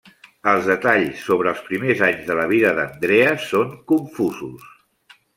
Els 0.51 0.67
detalls 0.69 1.19
sobre 1.25 1.51
els 1.51 1.59
primers 1.67 2.01
anys 2.07 2.23
de 2.29 2.37
la 2.39 2.45
vida 2.51 2.71
d'Andrea 2.79 3.35
són 3.43 3.75
confusos. 3.93 4.65